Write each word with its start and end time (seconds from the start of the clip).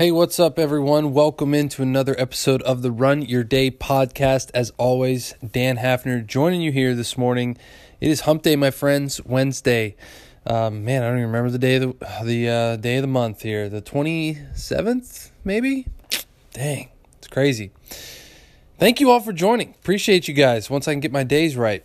Hey, 0.00 0.10
what's 0.10 0.40
up, 0.40 0.58
everyone? 0.58 1.12
Welcome 1.12 1.52
into 1.52 1.82
another 1.82 2.16
episode 2.18 2.62
of 2.62 2.80
the 2.80 2.90
Run 2.90 3.20
Your 3.20 3.44
Day 3.44 3.70
podcast. 3.70 4.50
As 4.54 4.72
always, 4.78 5.34
Dan 5.46 5.76
Hafner 5.76 6.26
joining 6.26 6.62
you 6.62 6.72
here 6.72 6.94
this 6.94 7.18
morning. 7.18 7.58
It 8.00 8.08
is 8.08 8.22
Hump 8.22 8.40
Day, 8.40 8.56
my 8.56 8.70
friends. 8.70 9.22
Wednesday. 9.26 9.96
Um, 10.46 10.86
man, 10.86 11.02
I 11.02 11.08
don't 11.08 11.18
even 11.18 11.26
remember 11.26 11.50
the 11.50 11.58
day 11.58 11.74
of 11.74 11.82
the 11.82 12.24
the 12.24 12.48
uh, 12.48 12.76
day 12.76 12.96
of 12.96 13.02
the 13.02 13.08
month 13.08 13.42
here. 13.42 13.68
The 13.68 13.82
twenty 13.82 14.38
seventh, 14.54 15.32
maybe. 15.44 15.86
Dang, 16.54 16.88
it's 17.18 17.28
crazy. 17.28 17.70
Thank 18.78 19.00
you 19.00 19.10
all 19.10 19.20
for 19.20 19.34
joining. 19.34 19.74
Appreciate 19.82 20.28
you 20.28 20.32
guys. 20.32 20.70
Once 20.70 20.88
I 20.88 20.94
can 20.94 21.00
get 21.00 21.12
my 21.12 21.24
days 21.24 21.58
right. 21.58 21.84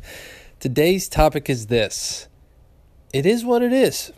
Today's 0.58 1.08
topic 1.08 1.48
is 1.48 1.68
this. 1.68 2.26
It 3.12 3.24
is 3.24 3.44
what 3.44 3.62
it 3.62 3.72
is. 3.72 4.10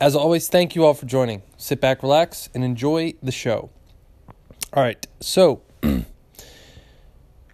As 0.00 0.14
always, 0.14 0.48
thank 0.48 0.76
you 0.76 0.84
all 0.84 0.94
for 0.94 1.06
joining. 1.06 1.42
Sit 1.56 1.80
back, 1.80 2.04
relax, 2.04 2.48
and 2.54 2.62
enjoy 2.62 3.14
the 3.20 3.32
show. 3.32 3.70
All 4.72 4.80
right, 4.80 5.04
so 5.18 5.62
I'm 5.82 6.06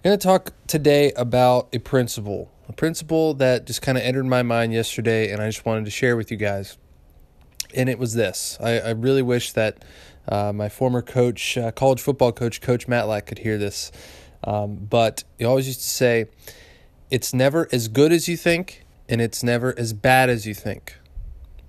going 0.02 0.19
to 0.19 0.19
talk 0.19 0.52
today 0.66 1.11
about 1.16 1.69
a 1.73 1.79
principle, 1.79 2.52
a 2.69 2.75
principle 2.75 3.33
that 3.35 3.66
just 3.66 3.80
kind 3.80 3.97
of 3.97 4.05
entered 4.05 4.27
my 4.27 4.43
mind 4.43 4.75
yesterday, 4.75 5.30
and 5.30 5.41
I 5.41 5.47
just 5.47 5.65
wanted 5.65 5.87
to 5.87 5.91
share 5.91 6.19
with 6.19 6.30
you 6.30 6.37
guys. 6.37 6.77
And 7.73 7.88
it 7.88 7.99
was 7.99 8.12
this 8.12 8.59
I, 8.61 8.79
I 8.79 8.91
really 8.91 9.23
wish 9.23 9.52
that 9.52 9.83
uh, 10.29 10.52
my 10.52 10.69
former 10.69 11.01
coach, 11.01 11.57
uh, 11.57 11.73
college 11.73 12.02
football 12.02 12.30
coach, 12.30 12.61
Coach 12.61 12.87
Matlack, 12.87 13.24
could 13.24 13.38
hear 13.38 13.57
this. 13.57 13.91
Um, 14.45 14.77
but 14.77 15.24
he 15.38 15.47
always 15.47 15.66
used 15.66 15.80
to 15.80 15.88
say, 15.88 16.27
it's 17.11 17.33
never 17.33 17.69
as 17.73 17.88
good 17.88 18.13
as 18.13 18.29
you 18.29 18.37
think, 18.37 18.85
and 19.09 19.23
it's 19.23 19.43
never 19.43 19.77
as 19.79 19.95
bad 19.95 20.29
as 20.29 20.47
you 20.47 20.52
think. 20.52 20.95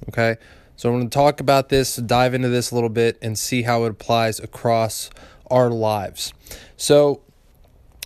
Okay? 0.10 0.36
So 0.76 0.90
I'm 0.90 0.96
going 0.96 1.10
to 1.10 1.14
talk 1.14 1.40
about 1.40 1.70
this, 1.70 1.96
dive 1.96 2.34
into 2.34 2.50
this 2.50 2.72
a 2.72 2.76
little 2.76 2.90
bit, 2.90 3.18
and 3.22 3.38
see 3.38 3.62
how 3.62 3.86
it 3.86 3.92
applies 3.92 4.40
across 4.40 5.10
our 5.50 5.70
lives. 5.70 6.34
So 6.76 7.22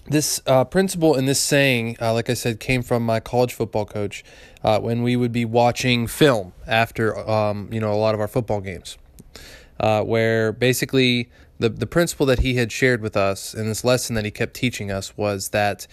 this 0.09 0.41
uh, 0.45 0.65
principle 0.65 1.15
and 1.15 1.27
this 1.27 1.39
saying, 1.39 1.97
uh, 2.01 2.13
like 2.13 2.29
I 2.29 2.33
said, 2.33 2.59
came 2.59 2.81
from 2.81 3.05
my 3.05 3.19
college 3.19 3.53
football 3.53 3.85
coach 3.85 4.23
uh, 4.63 4.79
when 4.79 5.03
we 5.03 5.15
would 5.15 5.31
be 5.31 5.45
watching 5.45 6.07
film 6.07 6.53
after 6.67 7.17
um, 7.29 7.69
you 7.71 7.79
know 7.79 7.93
a 7.93 7.95
lot 7.95 8.13
of 8.15 8.19
our 8.19 8.27
football 8.27 8.61
games, 8.61 8.97
uh, 9.79 10.03
where 10.03 10.51
basically 10.51 11.29
the 11.59 11.69
the 11.69 11.87
principle 11.87 12.25
that 12.25 12.39
he 12.39 12.55
had 12.55 12.71
shared 12.71 13.01
with 13.01 13.15
us 13.15 13.53
and 13.53 13.69
this 13.69 13.83
lesson 13.83 14.15
that 14.15 14.25
he 14.25 14.31
kept 14.31 14.53
teaching 14.55 14.91
us 14.91 15.15
was 15.15 15.49
that 15.49 15.87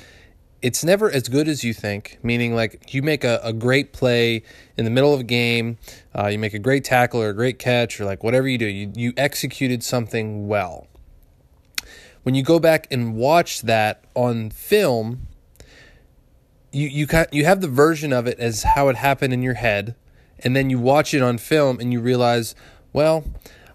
it's 0.62 0.82
never 0.82 1.10
as 1.10 1.28
good 1.28 1.48
as 1.48 1.62
you 1.62 1.74
think, 1.74 2.18
meaning 2.22 2.54
like 2.54 2.92
you 2.94 3.02
make 3.02 3.24
a, 3.24 3.40
a 3.42 3.52
great 3.52 3.92
play 3.92 4.42
in 4.76 4.84
the 4.84 4.90
middle 4.90 5.12
of 5.12 5.20
a 5.20 5.24
game, 5.24 5.78
uh, 6.14 6.28
you 6.28 6.38
make 6.38 6.54
a 6.54 6.58
great 6.58 6.84
tackle 6.84 7.22
or 7.22 7.28
a 7.28 7.34
great 7.34 7.58
catch 7.58 8.00
or 8.00 8.04
like 8.04 8.24
whatever 8.24 8.48
you 8.48 8.58
do, 8.58 8.66
you, 8.66 8.90
you 8.94 9.12
executed 9.16 9.82
something 9.82 10.48
well. 10.48 10.86
When 12.22 12.34
you 12.34 12.42
go 12.42 12.58
back 12.58 12.88
and 12.90 13.14
watch 13.14 13.62
that 13.62 14.04
on 14.14 14.50
film, 14.50 15.28
you, 16.72 16.88
you, 16.88 17.06
you 17.30 17.44
have 17.44 17.60
the 17.60 17.68
version 17.68 18.12
of 18.12 18.26
it 18.26 18.38
as 18.40 18.62
how 18.62 18.88
it 18.88 18.96
happened 18.96 19.32
in 19.32 19.42
your 19.42 19.54
head, 19.54 19.94
and 20.40 20.56
then 20.56 20.68
you 20.68 20.78
watch 20.78 21.14
it 21.14 21.22
on 21.22 21.38
film 21.38 21.78
and 21.78 21.92
you 21.92 22.00
realize, 22.00 22.54
well, 22.92 23.24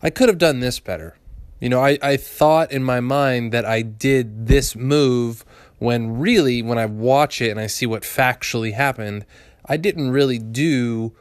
I 0.03 0.09
could 0.09 0.29
have 0.29 0.37
done 0.37 0.59
this 0.59 0.79
better. 0.79 1.17
You 1.59 1.69
know, 1.69 1.79
I, 1.79 1.97
I 2.01 2.17
thought 2.17 2.71
in 2.71 2.83
my 2.83 2.99
mind 2.99 3.51
that 3.51 3.65
I 3.65 3.83
did 3.83 4.47
this 4.47 4.75
move 4.75 5.45
when 5.81 6.19
really, 6.19 6.61
when 6.61 6.77
I 6.77 6.85
watch 6.85 7.41
it 7.41 7.49
and 7.49 7.59
I 7.59 7.65
see 7.65 7.87
what 7.87 8.03
factually 8.03 8.73
happened, 8.73 9.25
I 9.65 9.77
didn't 9.77 10.11
really 10.11 10.37
do 10.37 11.13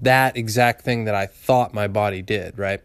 that 0.00 0.36
exact 0.36 0.82
thing 0.82 1.04
that 1.04 1.14
I 1.14 1.26
thought 1.26 1.72
my 1.72 1.86
body 1.86 2.20
did, 2.20 2.58
right? 2.58 2.80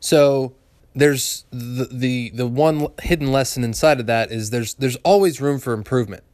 So 0.00 0.56
there's 0.96 1.44
the 1.52 1.88
the 1.92 2.30
the 2.30 2.46
one 2.48 2.88
hidden 3.00 3.30
lesson 3.30 3.62
inside 3.62 4.00
of 4.00 4.06
that 4.06 4.32
is 4.32 4.50
there's 4.50 4.74
there's 4.74 4.96
always 5.04 5.40
room 5.40 5.60
for 5.60 5.74
improvement, 5.74 6.24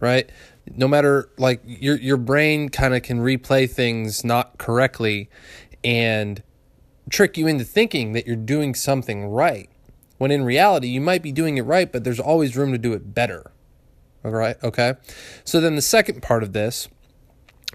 right? 0.00 0.30
No 0.74 0.88
matter 0.88 1.28
like 1.36 1.60
your 1.66 1.96
your 1.96 2.16
brain 2.16 2.70
kind 2.70 2.94
of 2.94 3.02
can 3.02 3.20
replay 3.20 3.70
things 3.70 4.24
not 4.24 4.56
correctly 4.56 5.28
and 5.84 6.42
trick 7.10 7.36
you 7.36 7.46
into 7.46 7.64
thinking 7.64 8.14
that 8.14 8.26
you're 8.26 8.36
doing 8.36 8.74
something 8.74 9.26
right 9.26 9.69
when 10.20 10.30
in 10.30 10.44
reality 10.44 10.86
you 10.86 11.00
might 11.00 11.22
be 11.22 11.32
doing 11.32 11.56
it 11.56 11.62
right, 11.62 11.90
but 11.90 12.04
there's 12.04 12.20
always 12.20 12.54
room 12.54 12.72
to 12.72 12.78
do 12.78 12.92
it 12.92 13.14
better. 13.14 13.52
All 14.22 14.30
right, 14.30 14.54
okay? 14.62 14.96
So 15.44 15.62
then 15.62 15.76
the 15.76 15.82
second 15.82 16.20
part 16.22 16.42
of 16.42 16.52
this 16.52 16.88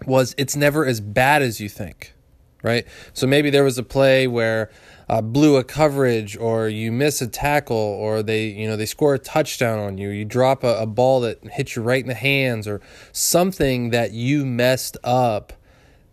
was 0.06 0.36
it's 0.38 0.56
never 0.56 0.86
as 0.86 1.02
bad 1.02 1.42
as 1.42 1.60
you 1.60 1.68
think, 1.68 2.14
right? 2.62 2.86
So 3.14 3.26
maybe 3.26 3.50
there 3.50 3.64
was 3.64 3.80
a 3.80 3.84
play 3.84 4.28
where 4.28 4.70
uh, 5.10 5.22
blew 5.22 5.56
a 5.56 5.64
coverage 5.64 6.38
or 6.38 6.70
you 6.70 6.92
miss 6.92 7.20
a 7.20 7.28
tackle 7.28 7.76
or 7.76 8.22
they 8.22 8.46
you 8.46 8.68
know 8.68 8.76
they 8.76 8.86
score 8.86 9.16
a 9.16 9.20
touchdown 9.20 9.80
on 9.80 9.98
you 9.98 10.10
you 10.10 10.26
drop 10.26 10.64
a, 10.64 10.78
a 10.80 10.86
ball 10.86 11.22
that 11.22 11.44
hits 11.52 11.76
you 11.76 11.82
right 11.82 12.02
in 12.02 12.08
the 12.08 12.14
hands 12.14 12.68
or 12.68 12.80
something 13.12 13.90
that 13.90 14.12
you 14.12 14.46
messed 14.46 14.98
up 15.04 15.54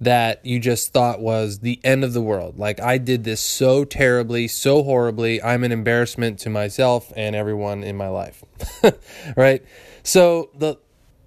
that 0.03 0.45
you 0.45 0.59
just 0.59 0.93
thought 0.93 1.21
was 1.21 1.61
the 1.61 1.79
end 1.85 2.03
of 2.03 2.13
the 2.13 2.21
world. 2.21 2.59
Like, 2.59 2.81
I 2.81 2.99
did 2.99 3.23
this 3.23 3.41
so 3.41 3.85
terribly, 3.85 4.49
so 4.49 4.83
horribly. 4.83 5.41
I'm 5.41 5.63
an 5.63 5.71
embarrassment 5.71 6.41
to 6.41 6.51
myself 6.51 7.13
and 7.15 7.37
everyone 7.37 7.85
in 7.85 7.97
my 7.97 8.09
life. 8.09 8.43
right? 9.37 9.65
So, 10.03 10.51
the, 10.57 10.77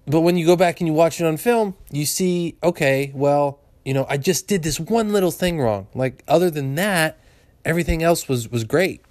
but 0.05 0.21
when 0.21 0.35
you 0.35 0.45
go 0.45 0.57
back 0.57 0.81
and 0.81 0.87
you 0.89 0.93
watch 0.93 1.21
it 1.21 1.25
on 1.25 1.37
film, 1.37 1.75
you 1.89 2.05
see, 2.05 2.57
okay, 2.61 3.11
well, 3.15 3.59
you 3.85 3.93
know, 3.93 4.05
I 4.09 4.17
just 4.17 4.45
did 4.47 4.63
this 4.63 4.77
one 4.77 5.13
little 5.13 5.31
thing 5.31 5.61
wrong. 5.61 5.87
Like, 5.93 6.21
other 6.27 6.51
than 6.51 6.75
that, 6.75 7.17
everything 7.63 8.03
else 8.03 8.27
was, 8.27 8.49
was 8.49 8.65
great. 8.65 9.01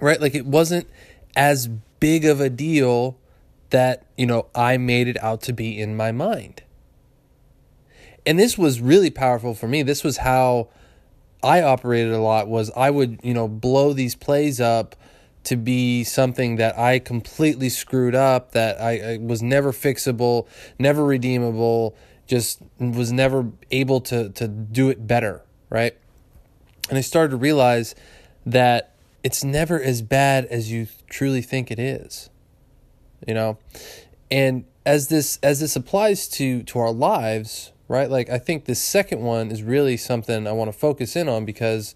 Right? 0.00 0.20
Like, 0.20 0.34
it 0.34 0.44
wasn't 0.44 0.88
as 1.36 1.68
big 1.68 2.24
of 2.24 2.40
a 2.40 2.50
deal 2.50 3.16
that, 3.70 4.06
you 4.16 4.26
know, 4.26 4.46
I 4.56 4.76
made 4.76 5.06
it 5.06 5.22
out 5.22 5.40
to 5.42 5.52
be 5.52 5.80
in 5.80 5.96
my 5.96 6.10
mind 6.10 6.62
and 8.26 8.38
this 8.38 8.58
was 8.58 8.80
really 8.80 9.10
powerful 9.10 9.54
for 9.54 9.68
me. 9.68 9.82
This 9.82 10.02
was 10.02 10.18
how 10.18 10.68
I 11.42 11.62
operated 11.62 12.12
a 12.12 12.20
lot 12.20 12.48
was 12.48 12.70
I 12.76 12.90
would, 12.90 13.20
you 13.22 13.32
know, 13.32 13.46
blow 13.46 13.92
these 13.92 14.14
plays 14.14 14.60
up 14.60 14.96
to 15.44 15.56
be 15.56 16.02
something 16.02 16.56
that 16.56 16.76
I 16.76 16.98
completely 16.98 17.68
screwed 17.68 18.16
up, 18.16 18.50
that 18.50 18.80
I, 18.80 19.12
I, 19.12 19.16
was 19.18 19.42
never 19.42 19.72
fixable, 19.72 20.48
never 20.76 21.04
redeemable, 21.04 21.96
just 22.26 22.60
was 22.78 23.12
never 23.12 23.52
able 23.70 24.00
to 24.02 24.30
to 24.30 24.48
do 24.48 24.88
it 24.90 25.06
better, 25.06 25.42
right? 25.70 25.96
And 26.88 26.98
I 26.98 27.00
started 27.00 27.30
to 27.30 27.36
realize 27.36 27.94
that 28.44 28.94
it's 29.22 29.44
never 29.44 29.80
as 29.80 30.02
bad 30.02 30.46
as 30.46 30.70
you 30.70 30.88
truly 31.08 31.42
think 31.42 31.70
it 31.70 31.78
is. 31.78 32.28
You 33.26 33.34
know? 33.34 33.58
And 34.30 34.64
as 34.84 35.08
this 35.08 35.38
as 35.44 35.60
this 35.60 35.76
applies 35.76 36.26
to 36.28 36.64
to 36.64 36.78
our 36.80 36.92
lives, 36.92 37.72
right? 37.88 38.10
Like 38.10 38.28
I 38.30 38.38
think 38.38 38.64
the 38.64 38.74
second 38.74 39.20
one 39.20 39.50
is 39.50 39.62
really 39.62 39.96
something 39.96 40.46
I 40.46 40.52
want 40.52 40.72
to 40.72 40.78
focus 40.78 41.16
in 41.16 41.28
on 41.28 41.44
because 41.44 41.94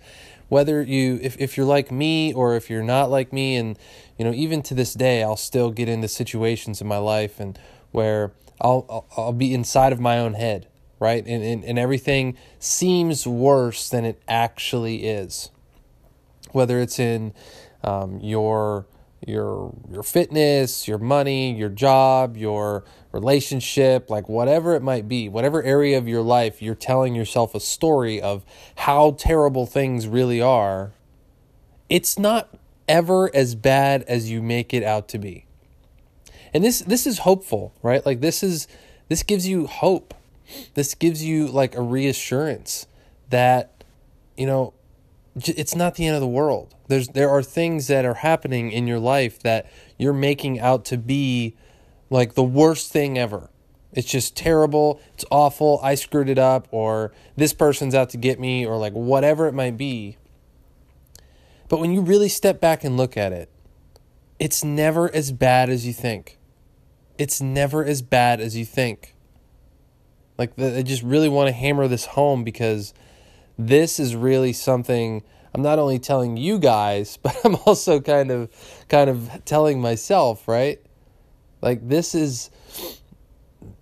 whether 0.48 0.82
you 0.82 1.18
if, 1.22 1.36
if 1.38 1.56
you're 1.56 1.66
like 1.66 1.90
me 1.90 2.32
or 2.32 2.56
if 2.56 2.68
you're 2.68 2.82
not 2.82 3.10
like 3.10 3.32
me 3.32 3.56
and 3.56 3.78
you 4.18 4.24
know 4.24 4.32
even 4.32 4.62
to 4.62 4.74
this 4.74 4.94
day 4.94 5.22
I'll 5.22 5.36
still 5.36 5.70
get 5.70 5.88
into 5.88 6.08
situations 6.08 6.80
in 6.80 6.86
my 6.86 6.98
life 6.98 7.40
and 7.40 7.58
where 7.92 8.32
I'll 8.60 9.06
I'll, 9.16 9.32
be 9.32 9.54
inside 9.54 9.92
of 9.92 10.00
my 10.00 10.18
own 10.18 10.34
head, 10.34 10.66
right? 10.98 11.24
And, 11.26 11.42
and 11.42 11.64
and 11.64 11.78
everything 11.78 12.36
seems 12.58 13.26
worse 13.26 13.88
than 13.88 14.04
it 14.04 14.20
actually 14.28 15.06
is. 15.06 15.50
Whether 16.52 16.80
it's 16.80 16.98
in 16.98 17.32
um, 17.82 18.20
your 18.20 18.86
your 19.26 19.74
your 19.90 20.02
fitness, 20.02 20.88
your 20.88 20.98
money, 20.98 21.52
your 21.52 21.68
job, 21.68 22.36
your 22.36 22.84
relationship, 23.12 24.08
like 24.08 24.28
whatever 24.28 24.74
it 24.74 24.82
might 24.82 25.08
be, 25.08 25.28
whatever 25.28 25.62
area 25.62 25.98
of 25.98 26.08
your 26.08 26.22
life 26.22 26.62
you're 26.62 26.74
telling 26.74 27.14
yourself 27.14 27.54
a 27.54 27.60
story 27.60 28.20
of 28.20 28.44
how 28.76 29.12
terrible 29.12 29.66
things 29.66 30.06
really 30.06 30.40
are, 30.40 30.92
it's 31.88 32.18
not 32.18 32.48
ever 32.88 33.34
as 33.34 33.54
bad 33.54 34.02
as 34.04 34.30
you 34.30 34.42
make 34.42 34.72
it 34.72 34.82
out 34.82 35.08
to 35.08 35.18
be. 35.18 35.46
And 36.54 36.64
this 36.64 36.80
this 36.80 37.06
is 37.06 37.20
hopeful, 37.20 37.74
right? 37.82 38.04
Like 38.04 38.20
this 38.20 38.42
is 38.42 38.66
this 39.08 39.22
gives 39.22 39.46
you 39.46 39.66
hope. 39.66 40.14
This 40.74 40.94
gives 40.94 41.22
you 41.22 41.46
like 41.46 41.76
a 41.76 41.82
reassurance 41.82 42.86
that 43.28 43.84
you 44.36 44.46
know 44.46 44.72
it's 45.36 45.76
not 45.76 45.94
the 45.94 46.06
end 46.06 46.16
of 46.16 46.20
the 46.20 46.28
world. 46.28 46.74
There's 46.90 47.06
there 47.08 47.30
are 47.30 47.42
things 47.42 47.86
that 47.86 48.04
are 48.04 48.14
happening 48.14 48.72
in 48.72 48.88
your 48.88 48.98
life 48.98 49.38
that 49.44 49.70
you're 49.96 50.12
making 50.12 50.58
out 50.58 50.84
to 50.86 50.98
be 50.98 51.54
like 52.10 52.34
the 52.34 52.42
worst 52.42 52.90
thing 52.90 53.16
ever. 53.16 53.48
It's 53.92 54.10
just 54.10 54.36
terrible. 54.36 55.00
It's 55.14 55.24
awful. 55.30 55.78
I 55.84 55.94
screwed 55.94 56.28
it 56.28 56.38
up 56.38 56.66
or 56.72 57.12
this 57.36 57.52
person's 57.52 57.94
out 57.94 58.10
to 58.10 58.16
get 58.16 58.40
me 58.40 58.66
or 58.66 58.76
like 58.76 58.92
whatever 58.92 59.46
it 59.46 59.54
might 59.54 59.76
be. 59.76 60.16
But 61.68 61.78
when 61.78 61.92
you 61.92 62.00
really 62.00 62.28
step 62.28 62.60
back 62.60 62.82
and 62.82 62.96
look 62.96 63.16
at 63.16 63.32
it, 63.32 63.48
it's 64.40 64.64
never 64.64 65.14
as 65.14 65.30
bad 65.30 65.70
as 65.70 65.86
you 65.86 65.92
think. 65.92 66.38
It's 67.18 67.40
never 67.40 67.84
as 67.84 68.02
bad 68.02 68.40
as 68.40 68.56
you 68.56 68.64
think. 68.64 69.14
Like 70.36 70.58
I 70.58 70.82
just 70.82 71.04
really 71.04 71.28
want 71.28 71.46
to 71.46 71.52
hammer 71.52 71.86
this 71.86 72.06
home 72.06 72.42
because 72.42 72.92
this 73.56 74.00
is 74.00 74.16
really 74.16 74.52
something 74.52 75.22
I'm 75.54 75.62
not 75.62 75.78
only 75.78 75.98
telling 75.98 76.36
you 76.36 76.58
guys, 76.58 77.16
but 77.22 77.36
I'm 77.44 77.56
also 77.66 78.00
kind 78.00 78.30
of 78.30 78.50
kind 78.88 79.10
of 79.10 79.44
telling 79.44 79.80
myself, 79.80 80.46
right? 80.48 80.80
Like 81.62 81.88
this 81.88 82.14
is 82.14 82.50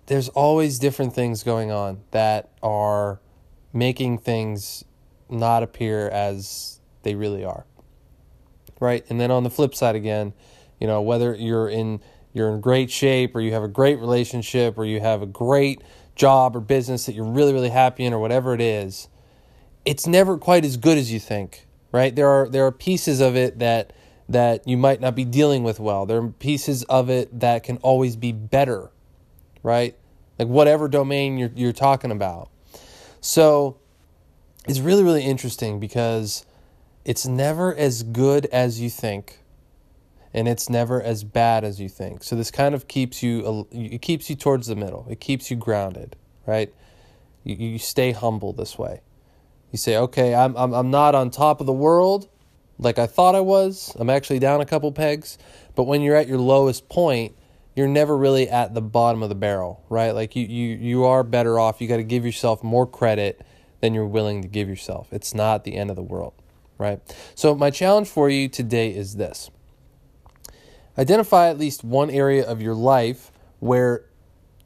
there's 0.07 0.29
always 0.29 0.79
different 0.79 1.13
things 1.13 1.43
going 1.43 1.71
on 1.71 2.01
that 2.11 2.49
are 2.63 3.19
making 3.71 4.17
things 4.17 4.83
not 5.29 5.61
appear 5.61 6.09
as 6.09 6.79
they 7.03 7.15
really 7.15 7.45
are. 7.45 7.65
Right? 8.79 9.05
And 9.09 9.19
then 9.19 9.29
on 9.29 9.43
the 9.43 9.49
flip 9.49 9.75
side 9.75 9.95
again, 9.95 10.33
you 10.79 10.87
know, 10.87 11.01
whether 11.01 11.35
you're 11.35 11.69
in 11.69 12.01
you're 12.33 12.49
in 12.49 12.61
great 12.61 12.89
shape 12.91 13.35
or 13.35 13.41
you 13.41 13.51
have 13.53 13.63
a 13.63 13.67
great 13.67 13.99
relationship 13.99 14.77
or 14.77 14.85
you 14.85 14.99
have 14.99 15.21
a 15.21 15.25
great 15.25 15.81
job 16.15 16.55
or 16.55 16.59
business 16.59 17.05
that 17.05 17.13
you're 17.13 17.25
really 17.25 17.53
really 17.53 17.69
happy 17.69 18.05
in 18.05 18.13
or 18.13 18.19
whatever 18.19 18.53
it 18.53 18.61
is, 18.61 19.09
it's 19.89 20.05
never 20.05 20.37
quite 20.37 20.63
as 20.63 20.77
good 20.77 20.99
as 20.99 21.11
you 21.11 21.19
think, 21.19 21.65
right? 21.91 22.15
There 22.15 22.29
are 22.29 22.47
there 22.47 22.63
are 22.67 22.71
pieces 22.71 23.19
of 23.19 23.35
it 23.35 23.57
that 23.57 23.91
that 24.29 24.67
you 24.67 24.77
might 24.77 25.01
not 25.01 25.15
be 25.15 25.25
dealing 25.25 25.63
with 25.63 25.79
well. 25.79 26.05
There 26.05 26.21
are 26.21 26.27
pieces 26.27 26.83
of 26.83 27.09
it 27.09 27.39
that 27.39 27.63
can 27.63 27.77
always 27.77 28.15
be 28.15 28.31
better, 28.31 28.91
right? 29.63 29.95
Like 30.37 30.47
whatever 30.47 30.87
domain 30.87 31.39
you're 31.39 31.49
you're 31.55 31.73
talking 31.73 32.11
about. 32.11 32.51
So 33.19 33.77
it's 34.67 34.79
really 34.79 35.01
really 35.01 35.25
interesting 35.25 35.79
because 35.79 36.45
it's 37.03 37.25
never 37.25 37.75
as 37.75 38.03
good 38.03 38.45
as 38.51 38.79
you 38.79 38.91
think 38.91 39.39
and 40.35 40.47
it's 40.47 40.69
never 40.69 41.01
as 41.01 41.23
bad 41.23 41.63
as 41.63 41.81
you 41.81 41.89
think. 41.89 42.23
So 42.23 42.35
this 42.35 42.51
kind 42.51 42.75
of 42.75 42.87
keeps 42.87 43.23
you 43.23 43.67
it 43.71 44.03
keeps 44.03 44.29
you 44.29 44.35
towards 44.35 44.67
the 44.67 44.75
middle. 44.75 45.07
It 45.09 45.19
keeps 45.19 45.49
you 45.49 45.57
grounded, 45.57 46.15
right? 46.45 46.71
You, 47.43 47.55
you 47.55 47.79
stay 47.79 48.11
humble 48.11 48.53
this 48.53 48.77
way. 48.77 49.01
You 49.71 49.77
say, 49.77 49.97
"Okay, 49.97 50.33
I'm 50.33 50.55
I'm 50.57 50.73
I'm 50.73 50.91
not 50.91 51.15
on 51.15 51.29
top 51.29 51.59
of 51.59 51.67
the 51.67 51.73
world 51.73 52.27
like 52.79 52.97
I 52.97 53.05
thought 53.05 53.35
I 53.35 53.41
was. 53.41 53.93
I'm 53.99 54.09
actually 54.09 54.39
down 54.39 54.61
a 54.61 54.65
couple 54.65 54.91
pegs, 54.91 55.37
but 55.75 55.83
when 55.83 56.01
you're 56.01 56.15
at 56.15 56.27
your 56.27 56.37
lowest 56.37 56.87
point, 56.87 57.35
you're 57.75 57.89
never 57.89 58.17
really 58.17 58.49
at 58.49 58.73
the 58.73 58.81
bottom 58.81 59.21
of 59.21 59.29
the 59.29 59.35
barrel, 59.35 59.83
right? 59.89 60.11
Like 60.11 60.35
you 60.35 60.45
you 60.45 60.75
you 60.77 61.03
are 61.03 61.23
better 61.23 61.59
off. 61.59 61.81
You 61.81 61.87
got 61.87 61.97
to 61.97 62.03
give 62.03 62.25
yourself 62.25 62.63
more 62.63 62.87
credit 62.87 63.45
than 63.81 63.93
you're 63.93 64.07
willing 64.07 64.41
to 64.41 64.47
give 64.47 64.67
yourself. 64.67 65.09
It's 65.11 65.33
not 65.33 65.65
the 65.65 65.75
end 65.75 65.89
of 65.89 65.95
the 65.95 66.03
world, 66.03 66.33
right? 66.77 66.99
So 67.35 67.53
my 67.53 67.69
challenge 67.69 68.07
for 68.07 68.29
you 68.29 68.47
today 68.47 68.93
is 68.93 69.17
this. 69.17 69.51
Identify 70.97 71.49
at 71.49 71.57
least 71.57 71.83
one 71.83 72.09
area 72.09 72.45
of 72.45 72.61
your 72.61 72.73
life 72.73 73.31
where 73.59 74.05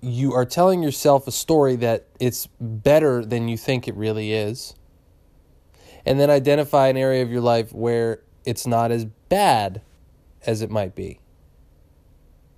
you 0.01 0.33
are 0.33 0.45
telling 0.45 0.81
yourself 0.81 1.27
a 1.27 1.31
story 1.31 1.75
that 1.77 2.07
it's 2.19 2.47
better 2.59 3.23
than 3.23 3.47
you 3.47 3.57
think 3.57 3.87
it 3.87 3.95
really 3.95 4.33
is. 4.33 4.75
And 6.05 6.19
then 6.19 6.29
identify 6.29 6.87
an 6.87 6.97
area 6.97 7.23
of 7.23 7.31
your 7.31 7.41
life 7.41 7.71
where 7.73 8.21
it's 8.45 8.67
not 8.67 8.91
as 8.91 9.05
bad 9.05 9.81
as 10.45 10.61
it 10.61 10.69
might 10.69 10.95
be. 10.95 11.19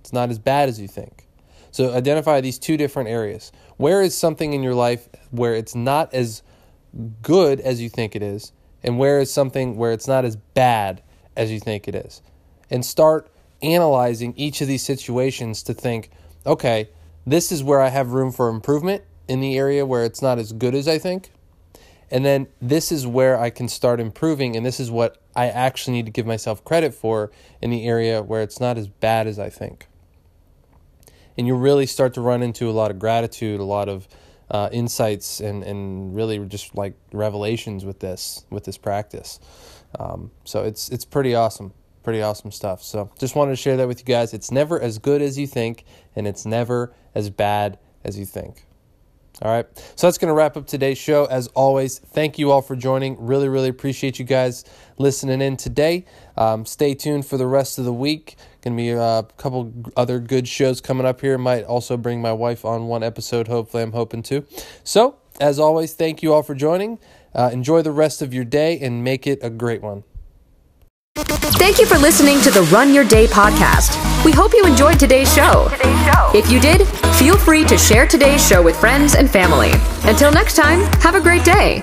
It's 0.00 0.12
not 0.12 0.30
as 0.30 0.38
bad 0.38 0.68
as 0.68 0.80
you 0.80 0.88
think. 0.88 1.26
So 1.70 1.92
identify 1.92 2.40
these 2.40 2.58
two 2.58 2.76
different 2.76 3.08
areas. 3.08 3.52
Where 3.76 4.02
is 4.02 4.16
something 4.16 4.52
in 4.52 4.62
your 4.62 4.74
life 4.74 5.08
where 5.30 5.54
it's 5.54 5.74
not 5.74 6.14
as 6.14 6.42
good 7.22 7.60
as 7.60 7.80
you 7.82 7.88
think 7.88 8.16
it 8.16 8.22
is, 8.22 8.52
and 8.82 8.98
where 8.98 9.18
is 9.18 9.32
something 9.32 9.76
where 9.76 9.92
it's 9.92 10.08
not 10.08 10.24
as 10.24 10.36
bad 10.36 11.02
as 11.36 11.52
you 11.52 11.60
think 11.60 11.86
it 11.86 11.94
is? 11.94 12.22
And 12.70 12.84
start 12.84 13.30
analyzing 13.62 14.32
each 14.36 14.60
of 14.60 14.68
these 14.68 14.84
situations 14.84 15.62
to 15.64 15.74
think, 15.74 16.10
okay, 16.46 16.88
this 17.26 17.52
is 17.52 17.62
where 17.62 17.80
I 17.80 17.88
have 17.88 18.12
room 18.12 18.32
for 18.32 18.48
improvement 18.48 19.02
in 19.28 19.40
the 19.40 19.58
area 19.58 19.84
where 19.84 20.04
it's 20.04 20.22
not 20.22 20.38
as 20.38 20.52
good 20.52 20.74
as 20.74 20.88
I 20.88 20.98
think. 20.98 21.30
And 22.10 22.24
then 22.24 22.46
this 22.60 22.92
is 22.92 23.06
where 23.06 23.38
I 23.38 23.50
can 23.50 23.68
start 23.68 24.00
improving, 24.00 24.56
and 24.56 24.64
this 24.64 24.78
is 24.78 24.90
what 24.90 25.20
I 25.34 25.48
actually 25.48 25.94
need 25.94 26.06
to 26.06 26.12
give 26.12 26.26
myself 26.26 26.64
credit 26.64 26.94
for 26.94 27.30
in 27.60 27.70
the 27.70 27.86
area 27.86 28.22
where 28.22 28.42
it's 28.42 28.60
not 28.60 28.78
as 28.78 28.88
bad 28.88 29.26
as 29.26 29.38
I 29.38 29.50
think. 29.50 29.88
And 31.36 31.46
you 31.46 31.56
really 31.56 31.86
start 31.86 32.14
to 32.14 32.20
run 32.20 32.42
into 32.42 32.70
a 32.70 32.72
lot 32.72 32.90
of 32.90 32.98
gratitude, 32.98 33.60
a 33.60 33.64
lot 33.64 33.88
of 33.88 34.08
uh, 34.50 34.68
insights, 34.72 35.40
and, 35.40 35.62
and 35.64 36.14
really 36.14 36.38
just 36.46 36.74
like 36.74 36.94
revelations 37.12 37.84
with 37.84 37.98
this 37.98 38.44
with 38.50 38.64
this 38.64 38.78
practice. 38.78 39.40
Um, 39.98 40.30
so 40.44 40.62
it's 40.62 40.88
it's 40.88 41.04
pretty 41.04 41.34
awesome 41.34 41.72
pretty 42.06 42.22
awesome 42.22 42.52
stuff. 42.52 42.84
So 42.84 43.10
just 43.18 43.34
wanted 43.34 43.50
to 43.50 43.56
share 43.56 43.76
that 43.78 43.88
with 43.88 43.98
you 43.98 44.04
guys. 44.04 44.32
It's 44.32 44.52
never 44.52 44.80
as 44.80 44.98
good 44.98 45.20
as 45.20 45.36
you 45.36 45.48
think, 45.48 45.84
and 46.14 46.28
it's 46.28 46.46
never 46.46 46.94
as 47.16 47.30
bad 47.30 47.80
as 48.04 48.16
you 48.16 48.24
think. 48.24 48.65
All 49.42 49.50
right. 49.50 49.66
So 49.96 50.06
that's 50.06 50.16
going 50.16 50.28
to 50.28 50.34
wrap 50.34 50.56
up 50.56 50.66
today's 50.66 50.96
show. 50.96 51.26
As 51.26 51.46
always, 51.48 51.98
thank 51.98 52.38
you 52.38 52.50
all 52.50 52.62
for 52.62 52.74
joining. 52.74 53.16
Really, 53.18 53.48
really 53.48 53.68
appreciate 53.68 54.18
you 54.18 54.24
guys 54.24 54.64
listening 54.96 55.42
in 55.42 55.58
today. 55.58 56.06
Um, 56.38 56.64
stay 56.64 56.94
tuned 56.94 57.26
for 57.26 57.36
the 57.36 57.46
rest 57.46 57.78
of 57.78 57.84
the 57.84 57.92
week. 57.92 58.36
Going 58.62 58.76
to 58.76 58.82
be 58.82 58.90
a 58.90 59.26
couple 59.36 59.72
other 59.96 60.20
good 60.20 60.48
shows 60.48 60.80
coming 60.80 61.06
up 61.06 61.20
here. 61.20 61.36
Might 61.36 61.64
also 61.64 61.98
bring 61.98 62.22
my 62.22 62.32
wife 62.32 62.64
on 62.64 62.86
one 62.86 63.02
episode, 63.02 63.46
hopefully, 63.46 63.82
I'm 63.82 63.92
hoping 63.92 64.22
to. 64.24 64.44
So, 64.84 65.16
as 65.38 65.58
always, 65.58 65.92
thank 65.92 66.22
you 66.22 66.32
all 66.32 66.42
for 66.42 66.54
joining. 66.54 66.98
Uh, 67.34 67.50
enjoy 67.52 67.82
the 67.82 67.92
rest 67.92 68.22
of 68.22 68.32
your 68.32 68.44
day 68.44 68.78
and 68.80 69.04
make 69.04 69.26
it 69.26 69.38
a 69.42 69.50
great 69.50 69.82
one. 69.82 70.04
Thank 71.14 71.78
you 71.78 71.86
for 71.86 71.98
listening 71.98 72.40
to 72.40 72.50
the 72.50 72.62
Run 72.72 72.94
Your 72.94 73.04
Day 73.04 73.26
podcast. 73.26 74.24
We 74.24 74.32
hope 74.32 74.54
you 74.54 74.64
enjoyed 74.66 74.98
today's 74.98 75.32
show. 75.34 75.68
If 76.34 76.50
you 76.50 76.58
did, 76.58 76.86
feel 77.26 77.36
free 77.36 77.64
to 77.64 77.76
share 77.76 78.06
today's 78.06 78.46
show 78.46 78.62
with 78.62 78.78
friends 78.78 79.16
and 79.16 79.28
family. 79.28 79.72
Until 80.08 80.30
next 80.30 80.54
time, 80.54 80.78
have 81.00 81.16
a 81.16 81.20
great 81.20 81.44
day. 81.44 81.80